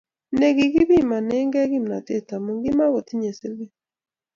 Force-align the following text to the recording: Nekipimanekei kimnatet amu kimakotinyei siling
Nekipimanekei 0.39 1.69
kimnatet 1.71 2.29
amu 2.35 2.51
kimakotinyei 2.63 3.37
siling 3.37 3.73